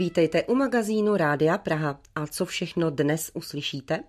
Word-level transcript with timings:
Vítejte 0.00 0.42
u 0.42 0.54
magazínu 0.54 1.16
Rádia 1.16 1.58
Praha. 1.58 2.00
A 2.14 2.26
co 2.26 2.46
všechno 2.46 2.90
dnes 2.90 3.30
uslyšíte? 3.34 4.00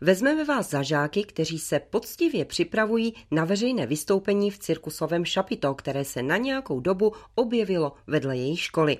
Vezmeme 0.00 0.44
vás 0.44 0.70
za 0.70 0.82
žáky, 0.82 1.24
kteří 1.24 1.58
se 1.58 1.80
poctivě 1.80 2.44
připravují 2.44 3.14
na 3.30 3.44
veřejné 3.44 3.86
vystoupení 3.86 4.50
v 4.50 4.58
cirkusovém 4.58 5.24
šapito, 5.24 5.74
které 5.74 6.04
se 6.04 6.22
na 6.22 6.36
nějakou 6.36 6.80
dobu 6.80 7.12
objevilo 7.34 7.92
vedle 8.06 8.36
jejich 8.36 8.60
školy. 8.60 8.98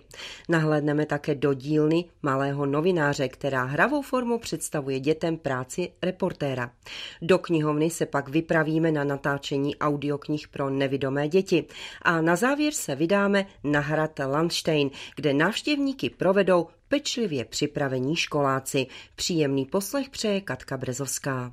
Nahlédneme 0.49 1.07
také 1.07 1.35
do 1.35 1.55
dílny 1.55 2.05
malého 2.23 2.67
novináře, 2.67 3.29
která 3.29 3.65
hravou 3.65 4.03
formu 4.03 4.39
představuje 4.39 5.01
dětem 5.01 5.37
práci 5.37 5.93
reportéra. 6.03 6.71
Do 7.23 7.39
knihovny 7.39 7.91
se 7.91 8.07
pak 8.07 8.29
vypravíme 8.29 8.93
na 8.93 9.05
natáčení 9.05 9.77
audioknih 9.77 10.49
pro 10.49 10.71
nevidomé 10.71 11.29
děti. 11.29 11.65
A 12.03 12.21
na 12.21 12.37
závěr 12.37 12.73
se 12.73 12.95
vydáme 12.95 13.47
na 13.65 13.81
hrad 13.81 14.19
Landstein, 14.19 14.91
kde 15.17 15.35
návštěvníky 15.35 16.11
provedou 16.39 16.67
pečlivě 16.89 17.45
připravení 17.45 18.17
školáci. 18.17 18.87
Příjemný 19.15 19.67
poslech 19.67 20.11
přeje 20.11 20.41
Katka 20.41 20.77
Brezovská. 20.77 21.53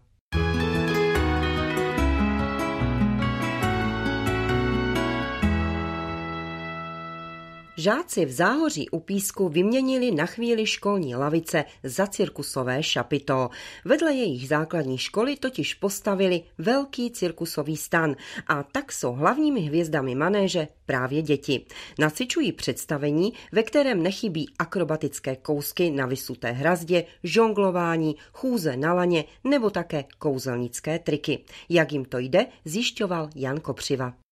Žáci 7.86 8.26
v 8.26 8.32
záhoří 8.32 8.90
u 8.90 9.00
písku 9.00 9.50
vyměnili 9.50 10.12
na 10.12 10.26
chvíli 10.26 10.66
školní 10.66 11.16
lavice 11.16 11.66
za 11.84 12.08
cirkusové 12.08 12.84
šapito. 12.84 13.50
Vedle 13.86 14.14
jejich 14.14 14.48
základní 14.48 14.98
školy 14.98 15.36
totiž 15.36 15.74
postavili 15.74 16.44
velký 16.58 17.12
cirkusový 17.12 17.78
stan 17.78 18.16
a 18.48 18.64
tak 18.64 18.92
jsou 18.92 19.14
hlavními 19.14 19.62
hvězdami 19.62 20.16
manéže 20.16 20.68
právě 20.86 21.22
děti. 21.22 21.66
Nacičují 22.00 22.52
představení, 22.52 23.34
ve 23.52 23.64
kterém 23.64 24.04
nechybí 24.04 24.50
akrobatické 24.60 25.36
kousky 25.36 25.92
na 25.92 26.06
vysuté 26.06 26.52
hrazdě, 26.52 27.06
žonglování, 27.24 28.16
chůze 28.34 28.78
na 28.78 28.94
laně 28.94 29.24
nebo 29.44 29.70
také 29.70 30.06
kouzelnické 30.20 31.00
triky. 31.00 31.40
Jak 31.70 31.92
jim 31.92 32.06
to 32.06 32.20
jde, 32.20 32.46
zjišťoval 32.66 33.30
Jan 33.36 33.60
Kopřiva. 33.60 34.25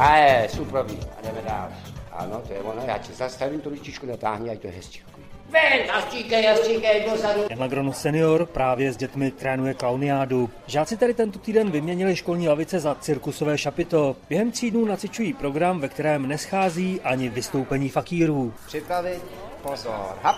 A 0.00 0.16
je, 0.16 0.48
suprový. 0.48 0.98
A 1.18 1.22
jdeme 1.22 1.42
dál. 1.48 1.68
Ano, 2.12 2.42
to 2.46 2.52
je 2.52 2.60
ono, 2.60 2.82
já 2.86 2.98
ti 2.98 3.12
zastavím 3.12 3.60
tu 3.60 3.70
ručičku, 3.70 4.06
natáhni, 4.06 4.50
ať 4.50 4.58
to 4.60 4.66
je 4.66 4.72
hezčí. 4.72 5.02
Ven, 5.50 5.86
jastříkej, 5.86 6.44
jastříkej, 6.44 7.10
dozadu. 7.10 7.40
Jan 7.50 7.60
Lagronu 7.60 7.92
senior 7.92 8.46
právě 8.46 8.92
s 8.92 8.96
dětmi 8.96 9.30
trénuje 9.30 9.74
klauniádu. 9.74 10.50
Žáci 10.66 10.96
tady 10.96 11.14
tento 11.14 11.38
týden 11.38 11.70
vyměnili 11.70 12.16
školní 12.16 12.48
lavice 12.48 12.80
za 12.80 12.94
cirkusové 12.94 13.58
šapito. 13.58 14.16
Během 14.28 14.50
tří 14.50 14.70
dnů 14.70 14.84
nacičují 14.84 15.32
program, 15.32 15.80
ve 15.80 15.88
kterém 15.88 16.28
neschází 16.28 17.00
ani 17.04 17.28
vystoupení 17.28 17.88
fakírů. 17.88 18.54
Připravit, 18.66 19.22
pozor, 19.62 20.18
hap. 20.22 20.36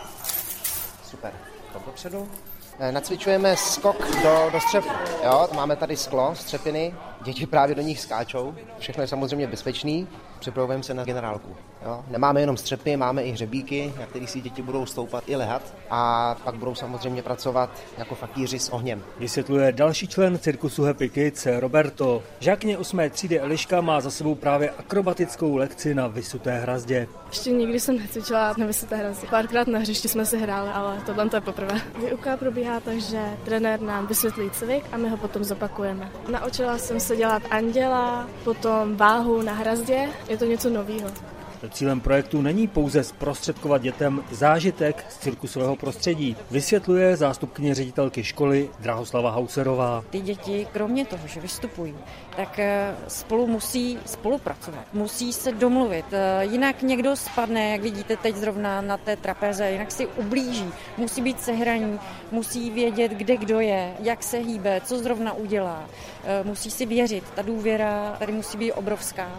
Super, 1.05 1.33
to 1.72 1.80
popředu. 1.80 2.28
Eh, 2.78 2.92
nacvičujeme 2.92 3.56
skok 3.56 4.22
do, 4.22 4.50
do 4.52 4.60
střepu. 4.60 4.88
Jo, 5.24 5.48
máme 5.55 5.77
tady 5.77 5.96
sklo, 5.96 6.34
střepiny, 6.34 6.94
děti 7.22 7.46
právě 7.46 7.74
do 7.74 7.82
nich 7.82 8.00
skáčou. 8.00 8.54
Všechno 8.78 9.02
je 9.02 9.06
samozřejmě 9.06 9.46
bezpečný. 9.46 10.08
Připravujeme 10.38 10.82
se 10.82 10.94
na 10.94 11.04
generálku. 11.04 11.56
Jo. 11.86 12.04
Nemáme 12.08 12.40
jenom 12.40 12.56
střepy, 12.56 12.96
máme 12.96 13.22
i 13.22 13.32
hřebíky, 13.32 13.92
na 14.00 14.06
kterých 14.06 14.30
si 14.30 14.40
děti 14.40 14.62
budou 14.62 14.86
stoupat 14.86 15.24
i 15.26 15.36
lehat 15.36 15.74
a 15.90 16.34
pak 16.44 16.54
budou 16.54 16.74
samozřejmě 16.74 17.22
pracovat 17.22 17.70
jako 17.98 18.14
fakíři 18.14 18.58
s 18.58 18.68
ohněm. 18.68 19.02
Vysvětluje 19.18 19.72
další 19.72 20.08
člen 20.08 20.38
cirkusu 20.38 20.84
Happy 20.84 21.08
Kids 21.08 21.46
Roberto. 21.58 22.22
Žákně 22.40 22.78
8. 22.78 23.00
třídy 23.10 23.40
Eliška 23.40 23.80
má 23.80 24.00
za 24.00 24.10
sebou 24.10 24.34
právě 24.34 24.70
akrobatickou 24.70 25.56
lekci 25.56 25.94
na 25.94 26.06
vysuté 26.06 26.58
hrazdě. 26.58 27.08
Ještě 27.28 27.50
nikdy 27.50 27.80
jsem 27.80 27.98
necvičila 27.98 28.55
na 28.58 28.66
vysuté 28.66 28.96
hrazdě. 28.96 29.27
Párkrát 29.30 29.66
na 29.68 29.78
hřišti 29.78 30.08
jsme 30.08 30.27
si 30.27 30.38
hráli, 30.38 30.70
ale 30.70 31.02
tohle 31.06 31.28
to 31.28 31.36
je 31.36 31.40
poprvé. 31.40 31.80
Výuka 32.06 32.36
probíhá 32.36 32.80
tak, 32.80 33.00
že 33.00 33.22
trenér 33.44 33.80
nám 33.80 34.06
vysvětlí 34.06 34.50
cvik 34.50 34.84
a 34.92 34.96
my 34.96 35.08
ho 35.08 35.16
potom 35.16 35.44
zopakujeme. 35.44 36.12
Naučila 36.28 36.78
jsem 36.78 37.00
se 37.00 37.11
dělat 37.14 37.42
anděla, 37.50 38.28
potom 38.45 38.96
váhu 38.96 39.42
na 39.42 39.52
hrazdě. 39.52 40.08
Je 40.28 40.36
to 40.36 40.45
něco 40.45 40.70
nového. 40.70 41.08
Cílem 41.70 42.00
projektu 42.00 42.42
není 42.42 42.68
pouze 42.68 43.05
zprostředkovat 43.05 43.83
dětem 43.83 44.24
zážitek 44.30 45.05
z 45.08 45.18
cirkusového 45.18 45.77
prostředí, 45.77 46.36
vysvětluje 46.50 47.17
zástupkyně 47.17 47.74
ředitelky 47.74 48.24
školy 48.24 48.70
Drahoslava 48.78 49.30
Hauserová. 49.30 50.05
Ty 50.11 50.20
děti, 50.20 50.67
kromě 50.73 51.05
toho, 51.05 51.27
že 51.27 51.40
vystupují, 51.40 51.95
tak 52.36 52.58
eh, 52.58 52.95
spolu 53.08 53.46
musí 53.46 53.98
spolupracovat, 54.06 54.84
musí 54.92 55.33
se 55.33 55.52
domluvit. 55.52 56.06
Eh, 56.12 56.45
jinak 56.45 56.83
někdo 56.83 57.17
spadne, 57.17 57.70
jak 57.70 57.80
vidíte 57.80 58.17
teď 58.17 58.36
zrovna 58.36 58.80
na 58.80 58.96
té 58.96 59.17
trapeze, 59.17 59.70
jinak 59.70 59.90
si 59.92 60.06
ublíží, 60.06 60.70
musí 60.96 61.23
být 61.23 61.40
sehraní, 61.40 62.00
musí 62.30 62.70
vědět, 62.70 63.12
kde 63.12 63.36
kdo 63.36 63.61
je, 63.61 63.94
jak 64.00 64.23
se 64.23 64.39
hýbe, 64.39 64.80
co 64.84 64.98
zrovna 64.98 65.33
udělá. 65.33 65.84
Eh, 66.24 66.44
musí 66.44 66.70
si 66.70 66.86
věřit, 66.86 67.24
ta 67.34 67.42
důvěra 67.42 68.17
tady 68.18 68.33
musí 68.33 68.58
být 68.58 68.73
obrovská. 68.73 69.30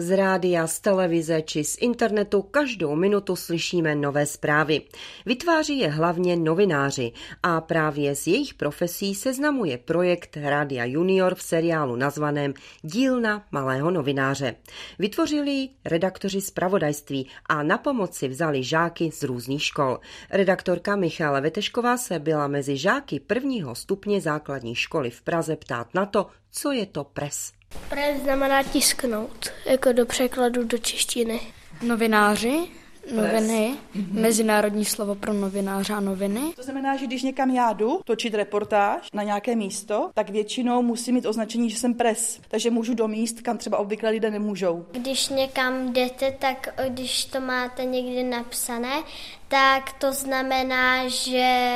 Z 0.00 0.16
rádia, 0.16 0.66
z 0.66 0.80
televize 0.80 1.42
či 1.42 1.64
z 1.64 1.76
internetu 1.80 2.42
každou 2.42 2.96
minutu 2.96 3.36
slyšíme 3.36 3.94
nové 3.94 4.26
zprávy. 4.26 4.82
Vytváří 5.26 5.78
je 5.78 5.88
hlavně 5.88 6.36
novináři 6.36 7.12
a 7.42 7.60
právě 7.60 8.14
z 8.14 8.26
jejich 8.26 8.54
profesí 8.54 9.14
seznamuje 9.14 9.78
projekt 9.78 10.36
Rádia 10.36 10.84
Junior 10.84 11.34
v 11.34 11.42
seriálu 11.42 11.96
nazvaném 11.96 12.54
Dílna 12.82 13.46
malého 13.50 13.90
novináře. 13.90 14.54
Vytvořili 14.98 15.68
redaktoři 15.84 16.40
zpravodajství 16.40 17.26
a 17.46 17.62
na 17.62 17.78
pomoci 17.78 18.28
vzali 18.28 18.62
žáky 18.64 19.10
z 19.12 19.22
různých 19.22 19.64
škol. 19.64 20.00
Redaktorka 20.30 20.96
Michála 20.96 21.40
Vetešková 21.40 21.96
se 21.96 22.18
byla 22.18 22.48
mezi 22.48 22.76
žáky 22.76 23.20
prvního 23.20 23.74
stupně 23.74 24.20
základní 24.20 24.74
školy 24.74 25.10
v 25.10 25.22
Praze 25.22 25.56
ptát 25.56 25.94
na 25.94 26.06
to, 26.06 26.26
co 26.50 26.72
je 26.72 26.86
to 26.86 27.04
pres. 27.04 27.59
Pres 27.88 28.22
znamená 28.22 28.62
tisknout, 28.62 29.50
jako 29.66 29.92
do 29.92 30.06
překladu 30.06 30.64
do 30.64 30.78
češtiny. 30.78 31.40
Novináři, 31.82 32.58
noviny, 33.14 33.74
mezinárodní 34.10 34.84
slovo 34.84 35.14
pro 35.14 35.32
novináře 35.32 35.92
a 35.92 36.00
noviny. 36.00 36.40
To 36.56 36.62
znamená, 36.62 36.96
že 36.96 37.06
když 37.06 37.22
někam 37.22 37.50
já 37.50 37.72
jdu 37.72 38.00
točit 38.04 38.34
reportáž 38.34 39.08
na 39.14 39.22
nějaké 39.22 39.56
místo, 39.56 40.10
tak 40.14 40.30
většinou 40.30 40.82
musím 40.82 41.14
mít 41.14 41.26
označení, 41.26 41.70
že 41.70 41.78
jsem 41.78 41.94
pres. 41.94 42.40
Takže 42.48 42.70
můžu 42.70 42.94
do 42.94 43.08
míst, 43.08 43.40
kam 43.40 43.58
třeba 43.58 43.78
obvykle 43.78 44.10
lidé 44.10 44.30
nemůžou. 44.30 44.86
Když 44.92 45.28
někam 45.28 45.92
jdete, 45.92 46.32
tak 46.38 46.74
když 46.88 47.24
to 47.24 47.40
máte 47.40 47.84
někde 47.84 48.22
napsané, 48.22 49.02
tak 49.48 49.92
to 49.92 50.12
znamená, 50.12 51.08
že 51.08 51.74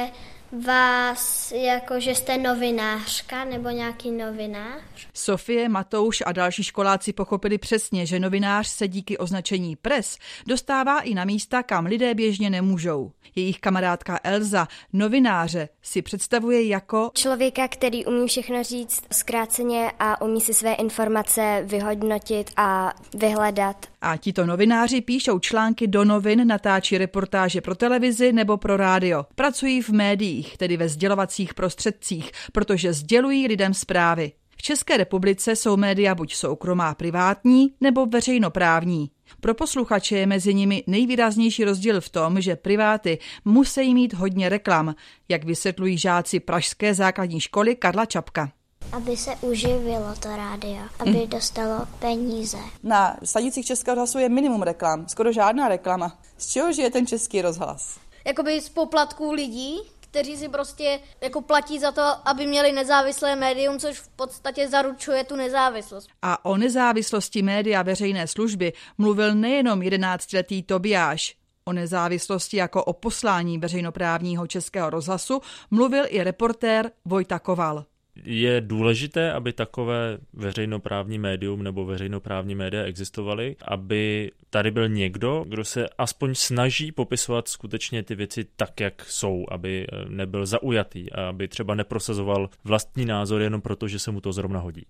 vás, 0.53 1.53
jako 1.53 2.01
že 2.01 2.15
jste 2.15 2.39
novinářka 2.39 3.45
nebo 3.45 3.71
nějaký 3.71 4.11
novinář? 4.11 4.83
Sofie, 5.15 5.69
Matouš 5.69 6.23
a 6.27 6.33
další 6.33 6.63
školáci 6.63 7.13
pochopili 7.13 7.59
přesně, 7.59 8.07
že 8.07 8.21
novinář 8.21 8.69
se 8.69 8.89
díky 8.89 9.19
označení 9.19 9.77
pres 9.77 10.19
dostává 10.47 11.01
i 11.01 11.15
na 11.15 11.25
místa, 11.25 11.63
kam 11.63 11.87
lidé 11.87 12.15
běžně 12.15 12.51
nemůžou. 12.51 13.13
Jejich 13.37 13.61
kamarádka 13.61 14.21
Elza, 14.25 14.69
novináře, 14.93 15.69
si 15.83 16.03
představuje 16.03 16.67
jako 16.67 17.11
člověka, 17.15 17.69
který 17.69 18.07
umí 18.07 18.29
všechno 18.29 18.63
říct 18.63 19.03
zkráceně 19.13 19.93
a 19.99 20.23
umí 20.23 20.41
si 20.41 20.55
své 20.55 20.75
informace 20.75 21.63
vyhodnotit 21.65 22.51
a 22.57 22.95
vyhledat. 23.15 23.87
A 24.01 24.17
tito 24.17 24.47
novináři 24.47 25.01
píšou 25.01 25.39
články 25.39 25.87
do 25.87 26.05
novin, 26.05 26.47
natáčí 26.47 26.99
reportáže 26.99 27.61
pro 27.61 27.75
televizi 27.75 28.33
nebo 28.33 28.57
pro 28.57 28.77
rádio. 28.77 29.27
Pracují 29.35 29.83
v 29.83 29.89
médiích, 29.89 30.34
tedy 30.43 30.77
ve 30.77 30.89
sdělovacích 30.89 31.55
prostředcích, 31.55 32.31
protože 32.53 32.93
sdělují 32.93 33.49
lidem 33.49 33.75
zprávy. 33.75 34.33
V 34.57 34.63
České 34.63 34.97
republice 34.97 35.57
jsou 35.57 35.77
média 35.77 36.15
buď 36.15 36.35
soukromá 36.35 36.95
privátní 36.95 37.75
nebo 37.81 38.07
veřejnoprávní. 38.07 39.11
Pro 39.41 39.55
posluchače 39.55 40.17
je 40.17 40.27
mezi 40.27 40.55
nimi 40.55 40.85
nejvýraznější 40.87 41.65
rozdíl 41.65 42.01
v 42.01 42.09
tom, 42.09 42.41
že 42.41 42.57
priváty 42.57 43.19
musí 43.45 43.95
mít 43.95 44.15
hodně 44.15 44.49
reklam, 44.49 44.95
jak 45.29 45.45
vysvětlují 45.45 45.99
žáci 45.99 46.41
Pražské 46.41 46.95
základní 46.95 47.41
školy 47.41 47.77
Karla 47.77 48.07
Čapka 48.07 48.53
aby 48.93 49.17
se 49.17 49.31
uživilo 49.41 50.15
to 50.21 50.37
rádio, 50.37 50.83
aby 50.99 51.11
mm. 51.11 51.27
dostalo 51.27 51.87
peníze. 51.99 52.59
Na 52.83 53.17
stanicích 53.25 53.67
Českého 53.67 53.95
rozhlasu 53.95 54.19
je 54.19 54.29
minimum 54.29 54.63
reklam, 54.63 55.09
skoro 55.09 55.33
žádná 55.33 55.69
reklama. 55.69 56.19
Z 56.39 56.53
čeho 56.53 56.73
žije 56.73 56.91
ten 56.91 57.07
český 57.07 57.43
rozhlas? 57.43 57.99
Jakoby 58.27 58.61
z 58.61 58.69
poplatků 58.69 59.33
lidí, 59.33 59.81
kteří 60.15 60.37
si 60.37 60.49
prostě 60.49 61.01
jako 61.21 61.41
platí 61.41 61.79
za 61.79 61.93
to, 61.93 62.03
aby 62.25 62.47
měli 62.47 62.73
nezávislé 62.73 63.37
médium, 63.37 63.79
což 63.79 63.99
v 63.99 64.09
podstatě 64.09 64.69
zaručuje 64.69 65.25
tu 65.25 65.37
nezávislost. 65.37 66.09
A 66.23 66.45
o 66.45 66.57
nezávislosti 66.57 67.43
média 67.43 67.83
veřejné 67.83 68.27
služby 68.27 68.73
mluvil 68.99 69.35
nejenom 69.35 69.81
11-letý 69.81 70.63
Tobiáš. 70.63 71.37
O 71.65 71.73
nezávislosti 71.73 72.57
jako 72.57 72.85
o 72.85 72.93
poslání 72.93 73.59
veřejnoprávního 73.59 74.47
českého 74.47 74.91
rozhlasu 74.91 75.41
mluvil 75.71 76.05
i 76.09 76.25
reportér 76.25 76.91
Vojta 77.05 77.39
Koval. 77.39 77.85
Je 78.25 78.61
důležité, 78.61 79.33
aby 79.33 79.53
takové 79.53 80.19
veřejnoprávní 80.33 81.19
médium 81.19 81.63
nebo 81.63 81.85
veřejnoprávní 81.85 82.55
média 82.55 82.83
existovaly, 82.83 83.57
aby 83.65 84.31
tady 84.51 84.71
byl 84.71 84.89
někdo, 84.89 85.45
kdo 85.49 85.65
se 85.65 85.87
aspoň 85.99 86.35
snaží 86.35 86.93
popisovat 86.93 87.49
skutečně 87.49 88.03
ty 88.03 88.15
věci 88.15 88.47
tak, 88.57 88.81
jak 88.81 89.05
jsou, 89.05 89.45
aby 89.51 89.87
eh, 89.93 90.05
nebyl 90.09 90.47
zaujatý 90.47 91.13
a 91.13 91.29
aby 91.29 91.49
třeba 91.49 91.75
neprosazoval 91.75 92.51
vlastní 92.65 93.05
názor 93.05 93.43
jenom 93.43 93.61
proto, 93.61 93.89
že 93.89 93.99
se 93.99 94.11
mu 94.11 94.21
to 94.21 94.33
zrovna 94.33 94.61
hodí. 94.61 94.87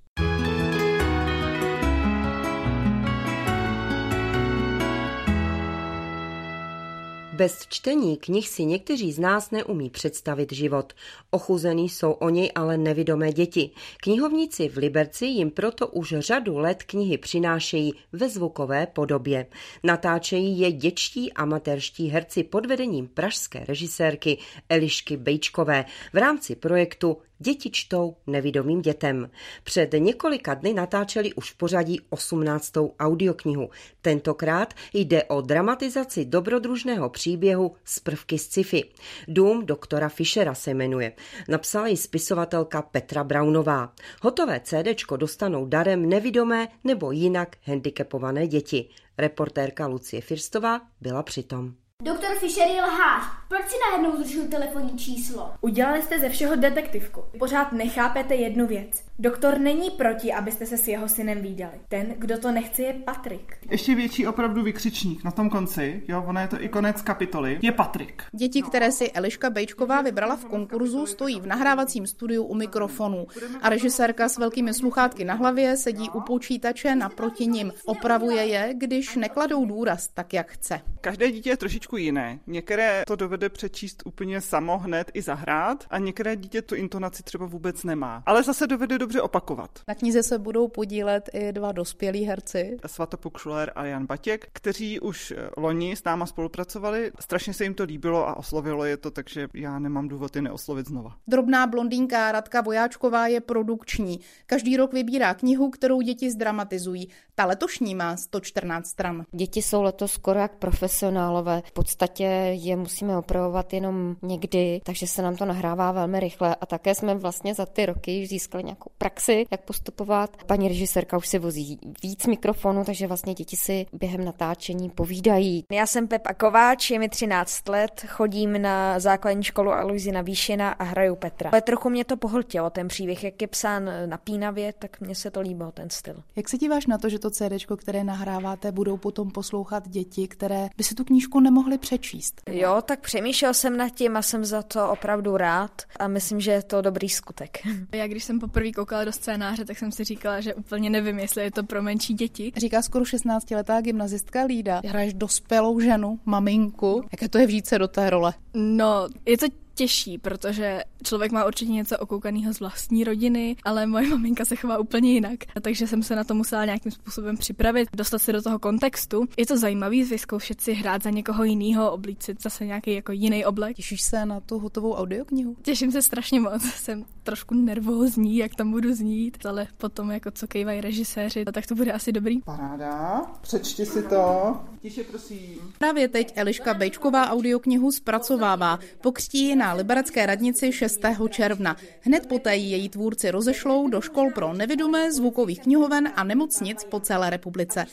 Bez 7.35 7.67
čtení 7.69 8.17
knih 8.17 8.49
si 8.49 8.65
někteří 8.65 9.13
z 9.13 9.19
nás 9.19 9.51
neumí 9.51 9.91
představit 9.91 10.53
život. 10.53 10.93
Ochuzený 11.31 11.89
jsou 11.89 12.13
o 12.13 12.29
něj 12.29 12.51
ale 12.55 12.77
nevidomé 12.77 13.33
děti. 13.33 13.71
Knihovníci 13.97 14.69
v 14.69 14.77
Liberci 14.77 15.27
jim 15.27 15.51
proto 15.51 15.87
už 15.87 16.15
řadu 16.19 16.59
let 16.59 16.83
knihy 16.83 17.19
přinášejí 17.19 17.95
ve 18.13 18.29
zvukové 18.29 18.87
podobě. 18.87 19.47
Natáčejí 19.83 20.59
je 20.59 20.73
děčtí 20.73 21.33
amatérští 21.33 22.09
herci 22.09 22.43
pod 22.43 22.67
vedením 22.67 23.09
pražské 23.09 23.65
režisérky 23.69 24.39
Elišky 24.69 25.17
Bejčkové 25.17 25.85
v 26.13 26.17
rámci 26.17 26.57
projektu 26.57 27.17
Děti 27.39 27.71
čtou 27.71 28.17
nevidomým 28.27 28.83
dětem. 28.83 29.31
Před 29.65 29.95
několika 29.99 30.55
dny 30.55 30.75
natáčeli 30.75 31.33
už 31.33 31.53
v 31.53 31.57
pořadí 31.57 32.01
18. 32.11 32.73
audioknihu. 32.99 33.71
Tentokrát 34.03 34.75
jde 34.93 35.25
o 35.25 35.41
dramatizaci 35.41 36.25
dobrodružného 36.25 37.11
příběhu 37.11 37.77
z 37.85 38.01
prvky 38.01 38.39
sci-fi. 38.39 38.85
Dům 39.29 39.67
doktora 39.67 40.09
Fischera 40.09 40.55
se 40.55 40.75
jmenuje. 40.75 41.13
Napsala 41.49 41.87
ji 41.87 41.97
spisovatelka 41.97 42.83
Petra 42.83 43.25
Braunová. 43.25 43.93
Hotové 44.23 44.61
CDčko 44.61 45.17
dostanou 45.17 45.67
darem 45.67 46.09
nevidomé 46.09 46.69
nebo 46.85 47.13
jinak 47.13 47.57
handicapované 47.67 48.47
děti. 48.47 48.89
Reportérka 49.19 49.87
Lucie 49.87 50.23
Firstová 50.23 50.81
byla 51.01 51.23
přitom. 51.23 51.75
Doktor 52.03 52.37
Fischer 52.39 52.69
je 52.69 52.83
lhář. 52.83 53.25
Proč 53.49 53.69
si 53.69 53.77
najednou 53.91 54.17
zrušil 54.17 54.49
telefonní 54.49 54.99
číslo? 54.99 55.53
Udělali 55.61 56.03
jste 56.03 56.19
ze 56.19 56.29
všeho 56.29 56.57
detektivku. 56.57 57.25
Pořád 57.39 57.73
nechápete 57.73 58.35
jednu 58.35 58.67
věc. 58.67 59.05
Doktor 59.19 59.59
není 59.59 59.91
proti, 59.91 60.33
abyste 60.33 60.67
se 60.67 60.77
s 60.77 60.89
jeho 60.89 61.09
synem 61.09 61.43
výdali. 61.43 61.73
Ten, 61.89 62.15
kdo 62.19 62.39
to 62.39 62.53
nechce, 62.53 62.83
je 62.83 62.93
Patrik. 62.93 63.57
Ještě 63.71 63.95
větší 63.95 64.27
opravdu 64.27 64.63
vykřičník 64.63 65.25
na 65.25 65.31
tom 65.31 65.51
konci, 65.51 66.03
jo, 66.09 66.25
ono 66.27 66.41
je 66.41 66.49
to 66.49 66.63
i 66.63 66.69
konec 66.69 67.03
kapitoly, 67.03 67.59
je 67.63 67.73
Patrik. 67.73 68.23
Děti, 68.33 68.63
které 68.63 68.93
si 68.93 69.11
Eliška 69.13 69.51
Bejčková 69.51 70.03
vybrala 70.03 70.37
v 70.37 70.45
konkurzu, 70.45 71.07
stojí 71.07 71.41
v 71.41 71.47
nahrávacím 71.47 72.07
studiu 72.07 72.45
u 72.45 72.55
mikrofonu 72.55 73.27
a 73.63 73.69
režisérka 73.69 74.29
s 74.29 74.39
velkými 74.39 74.75
sluchátky 74.75 75.25
na 75.25 75.35
hlavě 75.35 75.77
sedí 75.77 76.11
u 76.11 76.21
počítače 76.21 76.95
naproti 76.95 77.47
nim. 77.47 77.73
Opravuje 77.85 78.47
je, 78.47 78.75
když 78.75 79.17
nekladou 79.17 79.65
důraz 79.65 80.09
tak, 80.09 80.33
jak 80.33 80.51
chce. 80.51 80.81
Každé 81.01 81.33
dítě 81.33 81.51
je 81.51 81.57
trošičku 81.57 81.84
jiné. 81.93 82.39
Některé 82.47 83.03
to 83.07 83.17
dovede 83.17 83.49
přečíst 83.49 84.03
úplně 84.05 84.41
samo 84.41 84.79
hned 84.79 85.11
i 85.15 85.23
zahrát 85.23 85.85
a 85.91 85.99
některé 85.99 86.37
dítě 86.37 86.63
tu 86.63 86.75
intonaci 86.75 87.23
třeba 87.23 87.47
vůbec 87.47 87.85
nemá. 87.85 88.23
Ale 88.27 88.43
zase 88.43 88.67
dovede 88.67 88.99
dobře 88.99 89.23
opakovat. 89.23 89.71
Na 89.89 89.95
knize 89.95 90.23
se 90.23 90.39
budou 90.39 90.69
podílet 90.69 91.31
i 91.33 91.53
dva 91.53 91.73
dospělí 91.73 92.25
herci. 92.25 92.77
Svatopuk 92.87 93.39
Šuler 93.39 93.73
a 93.75 93.85
Jan 93.85 94.07
Batěk, 94.07 94.49
kteří 94.53 95.01
už 95.01 95.31
eh, 95.31 95.51
loni 95.57 95.97
s 95.97 96.05
náma 96.05 96.27
spolupracovali. 96.27 97.13
Strašně 97.21 97.53
se 97.53 97.65
jim 97.65 97.75
to 97.75 97.85
líbilo 97.85 98.29
a 98.29 98.37
oslovilo 98.37 98.85
je 98.85 98.97
to, 98.97 99.11
takže 99.11 99.49
já 99.55 99.79
nemám 99.79 100.09
důvod 100.09 100.37
je 100.37 100.43
neoslovit 100.43 100.89
znova. 100.89 101.17
Drobná 101.27 101.67
blondýnka 101.67 102.33
Radka 102.33 102.61
Vojáčková 102.61 103.27
je 103.27 103.41
produkční. 103.41 104.21
Každý 104.47 104.77
rok 104.77 104.93
vybírá 104.93 105.35
knihu, 105.35 105.71
kterou 105.71 106.01
děti 106.01 106.31
zdramatizují. 106.31 107.09
Ta 107.35 107.45
letošní 107.45 107.95
má 107.95 108.17
114 108.17 108.87
stran. 108.87 109.25
Děti 109.33 109.63
jsou 109.63 109.83
letos 109.83 110.13
skoro 110.13 110.41
jak 110.41 110.57
profesionálové. 110.57 111.63
V 111.75 111.83
podstatě 111.85 112.25
je 112.53 112.77
musíme 112.77 113.19
opravovat 113.19 113.73
jenom 113.73 114.17
někdy, 114.23 114.81
takže 114.85 115.07
se 115.07 115.23
nám 115.23 115.37
to 115.37 115.45
nahrává 115.45 115.93
velmi 115.93 116.21
rychle 116.21 116.55
a 116.55 116.67
také 116.67 116.95
jsme 116.95 117.15
vlastně 117.15 117.55
za 117.55 117.67
ty 117.67 117.87
roky 117.87 118.27
získali 118.27 118.65
nějakou 118.65 118.91
praxi, 118.99 119.47
jak 119.51 119.61
postupovat. 119.61 120.31
Paní 120.47 120.69
režisérka 120.69 121.17
už 121.17 121.29
si 121.29 121.39
vozí 121.39 121.79
víc 122.03 122.27
mikrofonů, 122.27 122.85
takže 122.85 123.07
vlastně 123.07 123.35
děti 123.35 123.57
si 123.57 123.87
během 123.93 124.25
natáčení 124.25 124.91
povídají. 124.91 125.65
Já 125.73 125.87
jsem 125.87 126.09
Pepa 126.09 126.35
Kováč, 126.35 126.91
je 126.91 126.99
mi 126.99 127.09
13 127.09 127.69
let, 127.69 128.05
chodím 128.09 128.63
na 128.63 129.01
základní 129.01 129.43
školu 129.43 129.73
Alouzina 129.73 130.23
Výšina 130.23 130.71
a 130.71 130.85
hraju 130.85 131.17
Petra. 131.17 131.51
Ale 131.51 131.63
trochu 131.63 131.91
mě 131.91 132.05
to 132.05 132.17
pohltilo, 132.17 132.71
ten 132.71 132.89
příběh, 132.89 133.25
jak 133.25 133.43
je 133.43 133.49
psán 133.49 133.91
napínavě, 134.07 134.73
tak 134.79 135.01
mně 135.01 135.15
se 135.15 135.31
to 135.31 135.41
líbilo, 135.41 135.73
ten 135.73 135.91
styl. 135.91 136.23
Jak 136.37 136.49
se 136.49 136.59
díváš 136.59 136.87
na 136.87 136.99
to, 136.99 137.09
že 137.09 137.19
to 137.19 137.31
CD, 137.31 137.53
které 137.77 138.05
nahráváte, 138.05 138.73
budou 138.73 138.97
potom 138.97 139.31
poslouchat 139.31 139.89
děti, 139.89 140.29
které 140.29 140.69
by 140.77 140.85
si 140.85 140.95
tu 140.95 141.05
knížku 141.05 141.41
nemohly 141.41 141.64
přečíst? 141.79 142.43
Jo, 142.51 142.83
tak 142.85 143.01
přemýšlel 143.01 143.55
jsem 143.55 143.77
nad 143.77 143.89
tím 143.89 144.17
a 144.17 144.23
jsem 144.23 144.45
za 144.45 144.63
to 144.63 144.91
opravdu 144.91 145.37
rád 145.37 145.83
a 145.99 146.09
myslím, 146.09 146.41
že 146.41 146.51
je 146.51 146.63
to 146.63 146.83
dobrý 146.83 147.09
skutek. 147.09 147.59
Já 147.93 148.07
když 148.07 148.25
jsem 148.25 148.41
poprvé 148.41 148.73
koukala 148.73 149.05
do 149.05 149.13
scénáře, 149.13 149.65
tak 149.65 149.79
jsem 149.79 149.93
si 149.93 150.05
říkala, 150.05 150.41
že 150.41 150.55
úplně 150.55 150.91
nevím, 150.91 151.19
jestli 151.19 151.43
je 151.43 151.51
to 151.51 151.65
pro 151.65 151.83
menší 151.83 152.15
děti. 152.15 152.53
Říká 152.57 152.83
skoro 152.83 153.05
16-letá 153.05 153.83
gymnazistka 153.83 154.45
Lída. 154.45 154.81
Hraješ 154.87 155.15
dospělou 155.15 155.81
ženu, 155.81 156.21
maminku. 156.25 157.05
Jaké 157.13 157.29
to 157.29 157.39
je 157.39 157.47
vžít 157.47 157.67
se 157.67 157.79
do 157.79 157.89
té 157.89 158.11
role? 158.11 158.35
No, 158.55 159.09
je 159.27 159.39
to 159.39 159.47
těžší, 159.75 160.19
protože 160.19 160.83
člověk 161.03 161.33
má 161.33 161.45
určitě 161.45 161.73
něco 161.73 161.99
okoukaného 161.99 162.55
z 162.55 162.61
vlastní 162.61 163.05
rodiny, 163.05 163.57
ale 163.65 163.87
moje 163.87 164.09
maminka 164.09 164.45
se 164.45 164.57
chová 164.57 164.79
úplně 164.79 165.13
jinak. 165.13 165.41
Takže 165.63 165.87
jsem 165.87 166.03
se 166.03 166.17
na 166.17 166.25
to 166.25 166.35
musela 166.35 166.65
nějakým 166.65 166.93
způsobem 166.93 167.37
připravit, 167.37 167.89
dostat 167.97 168.19
se 168.19 168.33
do 168.33 168.43
toho 168.43 168.59
kontextu. 168.59 169.25
Je 169.37 169.47
to 169.47 169.59
zajímavý 169.59 170.05
vyzkoušet 170.05 170.61
si 170.61 170.73
hrát 170.73 171.03
za 171.03 171.11
někoho 171.11 171.45
jiného, 171.45 171.93
oblíct 171.93 172.23
si 172.23 172.35
zase 172.43 172.67
nějaký 172.67 172.95
jako 172.95 173.13
jiný 173.13 173.45
oblek. 173.45 173.77
Těšíš 173.77 174.03
se 174.03 174.27
na 174.27 174.41
tu 174.41 174.59
hotovou 174.59 174.95
audioknihu? 174.95 175.57
Těším 175.63 175.93
se 175.93 176.03
strašně 176.03 176.41
moc. 176.41 176.63
Jsem 176.63 177.05
trošku 177.23 177.55
nervózní, 177.55 178.37
jak 178.37 178.55
tam 178.55 178.71
budu 178.71 178.95
znít, 178.95 179.47
ale 179.47 179.67
potom 179.79 180.11
jako 180.11 180.31
co 180.31 180.47
kejvají 180.47 180.81
režiséři, 180.81 181.45
tak 181.45 181.67
to 181.67 181.75
bude 181.75 181.93
asi 181.93 182.13
dobrý. 182.13 182.41
Paráda, 182.41 183.23
přečti 183.41 183.87
si 183.87 184.03
to. 184.03 184.57
Tiše 184.85 185.05
prosím. 185.05 185.73
Právě 185.79 186.09
teď 186.09 186.33
Eliška 186.37 186.75
Bejčková 186.75 187.31
audioknihu 187.31 187.93
zpracovává. 187.93 188.79
Pokřtí 189.01 189.57
na 189.57 189.73
Liberecké 189.73 190.27
radnici 190.27 190.73
6. 190.73 191.01
června. 191.29 191.77
Hned 192.01 192.27
poté 192.27 192.57
ji 192.57 192.71
její 192.71 192.89
tvůrci 192.89 193.31
rozešlou 193.31 193.89
do 193.89 194.01
škol 194.01 194.31
pro 194.31 194.53
nevidomé, 194.53 195.13
zvukových 195.13 195.61
knihoven 195.61 196.13
a 196.17 196.25
nemocnic 196.25 196.85
po 196.85 197.01
celé 197.01 197.31
republice. 197.31 197.87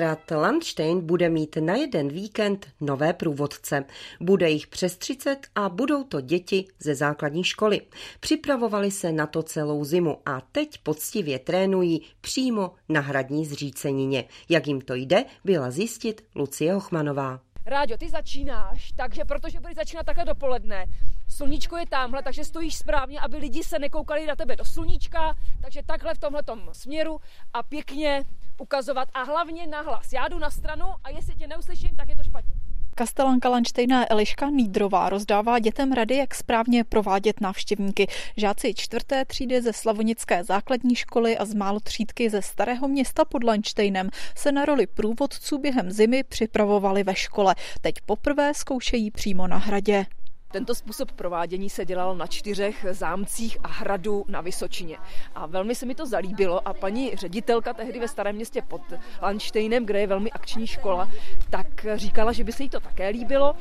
Hrad 0.00 0.30
Landstein 0.30 1.00
bude 1.00 1.28
mít 1.28 1.56
na 1.56 1.74
jeden 1.74 2.08
víkend 2.08 2.66
nové 2.80 3.12
průvodce. 3.12 3.84
Bude 4.20 4.50
jich 4.50 4.66
přes 4.66 4.96
30 4.96 5.46
a 5.54 5.68
budou 5.68 6.04
to 6.04 6.20
děti 6.20 6.64
ze 6.78 6.94
základní 6.94 7.44
školy. 7.44 7.80
Připravovali 8.20 8.90
se 8.90 9.12
na 9.12 9.26
to 9.26 9.42
celou 9.42 9.84
zimu 9.84 10.18
a 10.26 10.40
teď 10.52 10.78
poctivě 10.82 11.38
trénují 11.38 12.02
přímo 12.20 12.72
na 12.88 13.00
hradní 13.00 13.46
zřícenině. 13.46 14.24
Jak 14.48 14.66
jim 14.66 14.80
to 14.80 14.94
jde, 14.94 15.24
byla 15.44 15.70
zjistit 15.70 16.24
Lucie 16.34 16.74
Hochmanová. 16.74 17.40
Ráďo, 17.70 17.96
ty 17.96 18.10
začínáš, 18.10 18.92
takže 18.92 19.24
protože 19.24 19.60
budeš 19.60 19.76
začínat 19.76 20.06
takhle 20.06 20.24
dopoledne, 20.24 20.86
sluníčko 21.28 21.76
je 21.76 21.86
tamhle, 21.86 22.22
takže 22.22 22.44
stojíš 22.44 22.76
správně, 22.76 23.20
aby 23.20 23.36
lidi 23.36 23.64
se 23.64 23.78
nekoukali 23.78 24.26
na 24.26 24.36
tebe 24.36 24.56
do 24.56 24.64
sluníčka, 24.64 25.36
takže 25.62 25.82
takhle 25.82 26.14
v 26.14 26.18
tomhle 26.18 26.42
směru 26.72 27.20
a 27.52 27.62
pěkně 27.62 28.24
ukazovat 28.58 29.08
a 29.14 29.22
hlavně 29.22 29.66
nahlas. 29.66 30.12
Já 30.12 30.28
jdu 30.28 30.38
na 30.38 30.50
stranu 30.50 30.86
a 31.04 31.10
jestli 31.10 31.34
tě 31.34 31.46
neuslyším, 31.46 31.96
tak 31.96 32.08
je 32.08 32.16
to 32.16 32.24
špatně. 32.24 32.69
Kastelanka 32.94 33.48
Lanštejná 33.48 34.12
Eliška 34.12 34.50
Nídrová 34.50 35.08
rozdává 35.08 35.58
dětem 35.58 35.92
rady, 35.92 36.16
jak 36.16 36.34
správně 36.34 36.84
provádět 36.84 37.40
návštěvníky. 37.40 38.06
Žáci 38.36 38.74
čtvrté 38.74 39.24
třídy 39.24 39.62
ze 39.62 39.72
Slavonické 39.72 40.44
základní 40.44 40.94
školy 40.94 41.38
a 41.38 41.44
z 41.44 41.54
málo 41.54 41.80
třídky 41.80 42.30
ze 42.30 42.42
Starého 42.42 42.88
města 42.88 43.24
pod 43.24 43.44
Lanštejnem 43.44 44.10
se 44.36 44.52
na 44.52 44.64
roli 44.64 44.86
průvodců 44.86 45.58
během 45.58 45.90
zimy 45.90 46.24
připravovali 46.24 47.02
ve 47.02 47.14
škole. 47.14 47.54
Teď 47.80 47.94
poprvé 48.06 48.54
zkoušejí 48.54 49.10
přímo 49.10 49.46
na 49.46 49.56
hradě. 49.56 50.06
Tento 50.52 50.74
způsob 50.74 51.12
provádění 51.12 51.70
se 51.70 51.84
dělal 51.84 52.14
na 52.14 52.26
čtyřech 52.26 52.86
zámcích 52.90 53.58
a 53.62 53.68
hradu 53.68 54.24
na 54.28 54.40
Vysočině. 54.40 54.98
A 55.34 55.46
velmi 55.46 55.74
se 55.74 55.86
mi 55.86 55.94
to 55.94 56.06
zalíbilo 56.06 56.68
a 56.68 56.74
paní 56.74 57.16
ředitelka 57.16 57.72
tehdy 57.72 58.00
ve 58.00 58.08
Starém 58.08 58.36
městě 58.36 58.62
pod 58.62 58.82
Lanštejnem, 59.22 59.86
kde 59.86 60.00
je 60.00 60.06
velmi 60.06 60.32
akční 60.32 60.66
škola, 60.66 61.08
tak 61.50 61.86
říkala, 61.94 62.32
že 62.32 62.44
by 62.44 62.52
se 62.52 62.62
jí 62.62 62.68
to 62.68 62.80
také 62.80 63.08
líbilo. 63.08 63.54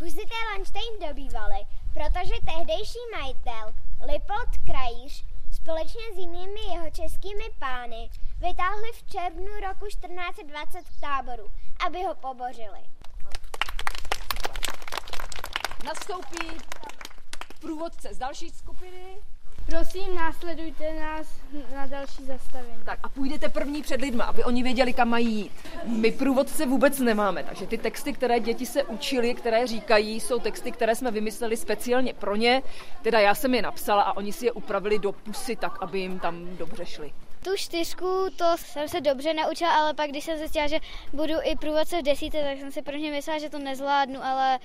Husité 0.00 0.34
Lanštejn 0.52 1.08
dobývali, 1.08 1.56
protože 1.92 2.34
tehdejší 2.44 2.98
majitel 3.20 3.72
Lipold 4.12 4.48
Krajíř 4.66 5.24
společně 5.50 6.02
s 6.14 6.18
jinými 6.18 6.60
jeho 6.74 6.90
českými 6.90 7.44
pány 7.58 8.10
vytáhli 8.38 8.92
v 8.94 9.10
červnu 9.10 9.60
roku 9.68 9.86
1420 9.86 10.82
k 10.82 11.00
táboru, 11.00 11.50
aby 11.86 12.02
ho 12.02 12.14
pobořili. 12.14 12.95
Nastoupí 15.86 16.46
průvodce 17.60 18.14
z 18.14 18.18
další 18.18 18.50
skupiny. 18.50 19.16
Prosím, 19.66 20.14
následujte 20.14 20.84
nás 21.00 21.26
na 21.74 21.86
další 21.86 22.24
zastavení. 22.24 22.82
Tak 22.84 22.98
a 23.02 23.08
půjdete 23.08 23.48
první 23.48 23.82
před 23.82 24.00
lidma, 24.00 24.24
aby 24.24 24.44
oni 24.44 24.62
věděli, 24.62 24.92
kam 24.92 25.08
mají 25.08 25.34
jít. 25.34 25.52
My 25.84 26.12
průvodce 26.12 26.66
vůbec 26.66 26.98
nemáme, 26.98 27.44
takže 27.44 27.66
ty 27.66 27.78
texty, 27.78 28.12
které 28.12 28.40
děti 28.40 28.66
se 28.66 28.84
učili, 28.84 29.34
které 29.34 29.66
říkají, 29.66 30.20
jsou 30.20 30.38
texty, 30.38 30.72
které 30.72 30.94
jsme 30.94 31.10
vymysleli 31.10 31.56
speciálně 31.56 32.14
pro 32.14 32.36
ně. 32.36 32.62
Teda 33.02 33.20
já 33.20 33.34
jsem 33.34 33.54
je 33.54 33.62
napsala 33.62 34.02
a 34.02 34.16
oni 34.16 34.32
si 34.32 34.46
je 34.46 34.52
upravili 34.52 34.98
do 34.98 35.12
pusy 35.12 35.56
tak, 35.56 35.82
aby 35.82 35.98
jim 36.00 36.18
tam 36.18 36.56
dobře 36.56 36.86
šli. 36.86 37.12
Tu 37.44 37.56
čtyřku 37.56 38.26
to 38.36 38.44
jsem 38.56 38.88
se 38.88 39.00
dobře 39.00 39.34
naučila, 39.34 39.76
ale 39.76 39.94
pak 39.94 40.10
když 40.10 40.24
jsem 40.24 40.38
zjistila, 40.38 40.66
že 40.66 40.78
budu 41.12 41.34
i 41.42 41.56
průvodce 41.56 42.00
v 42.00 42.04
desíte, 42.04 42.42
tak 42.42 42.58
jsem 42.58 42.72
si 42.72 42.82
prvně 42.82 43.10
myslela, 43.10 43.38
že 43.38 43.50
to 43.50 43.58
nezvládnu, 43.58 44.24
ale 44.24 44.58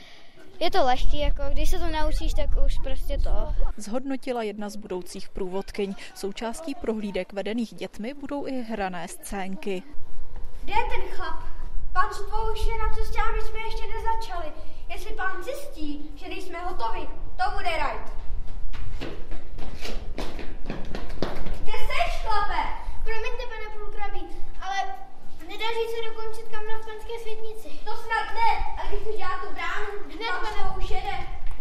je 0.62 0.72
to 0.72 0.84
lehký, 0.84 1.20
jako 1.20 1.44
když 1.52 1.70
se 1.70 1.80
to 1.80 1.88
naučíš, 1.90 2.34
tak 2.34 2.50
už 2.66 2.78
prostě 2.84 3.18
to. 3.18 3.56
Zhodnotila 3.78 4.44
jedna 4.44 4.70
z 4.70 4.76
budoucích 4.76 5.30
průvodkyň. 5.30 5.96
Součástí 6.16 6.76
prohlídek 6.76 7.34
vedených 7.34 7.74
dětmi 7.74 8.14
budou 8.14 8.48
i 8.48 8.62
hrané 8.62 9.08
scénky. 9.08 9.84
Kde 10.64 10.74
je 10.74 10.84
ten 10.90 11.18
chlap? 11.18 11.44
Pan 11.94 12.14
spolu 12.14 12.54
už 12.54 12.68
je 12.68 12.78
na 12.78 12.96
cestě 12.96 13.22
a 13.22 13.32
my 13.36 13.42
jsme 13.42 13.60
ještě 13.60 13.84
nezačali. 13.88 14.52
Jestli 14.90 15.16
pán 15.16 15.44
zjistí, 15.44 16.12
že 16.16 16.30
nejsme 16.30 16.60
hotovi, 16.60 17.08
to 17.38 17.52
bude 17.58 17.78
rajt. 17.78 18.12
Kde 21.62 21.72
seš, 21.88 22.22
chlape? 22.24 22.64
Promiňte, 23.04 23.44
pane 23.50 23.80
Pulkrabí, 23.80 24.28
ale 24.62 24.96
nedaří 25.52 25.84
se 25.94 26.00
dokončit 26.10 26.52
panské 27.02 27.20
světnici. 27.22 27.68
To 27.86 27.92
snad 27.92 28.26
ne, 28.34 28.52
a 28.78 28.88
když 28.88 29.00
tu 29.00 29.18
dělá 29.18 29.40
tu 29.42 29.54
bránu, 29.54 29.88
hned, 30.06 30.32
pane, 30.42 30.78
už 30.78 30.90
jede. 30.90 31.18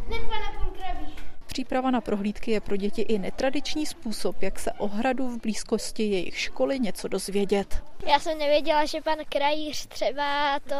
Hned, 0.07 0.23
pane 0.23 0.59
Pulkrabí. 0.63 1.15
Příprava 1.47 1.91
na 1.91 2.01
prohlídky 2.01 2.51
je 2.51 2.61
pro 2.61 2.77
děti 2.77 3.03
i 3.03 3.19
netradiční 3.19 3.87
způsob, 3.87 4.43
jak 4.43 4.59
se 4.59 4.73
o 4.73 4.89
hradu 4.89 5.29
v 5.29 5.41
blízkosti 5.41 6.03
jejich 6.03 6.39
školy 6.39 6.79
něco 6.79 7.09
dozvědět. 7.09 7.83
Já 8.07 8.19
jsem 8.19 8.39
nevěděla, 8.39 8.85
že 8.85 9.01
pan 9.01 9.19
krajíř 9.29 9.87
třeba 9.87 10.61
to 10.69 10.77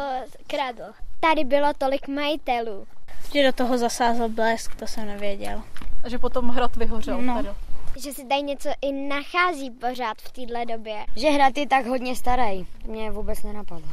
kradl. 0.47 0.93
Tady 1.19 1.43
bylo 1.43 1.67
tolik 1.77 2.07
majitelů. 2.07 2.87
Že 3.33 3.43
do 3.43 3.51
toho 3.51 3.77
zasázel 3.77 4.29
blesk, 4.29 4.75
to 4.75 4.87
jsem 4.87 5.07
nevěděl. 5.07 5.61
A 6.03 6.09
že 6.09 6.19
potom 6.19 6.49
hrad 6.49 6.75
vyhořel. 6.75 7.21
No. 7.21 7.37
Teda. 7.37 7.55
Že 7.97 8.13
se 8.13 8.25
tady 8.25 8.41
něco 8.41 8.69
i 8.81 8.91
nachází 8.91 9.71
pořád 9.71 10.17
v 10.17 10.31
téhle 10.31 10.65
době. 10.65 11.05
Že 11.15 11.29
hrad 11.29 11.57
je 11.57 11.67
tak 11.67 11.85
hodně 11.85 12.15
starý, 12.15 12.65
mě 12.85 13.11
vůbec 13.11 13.43
nenapadlo. 13.43 13.91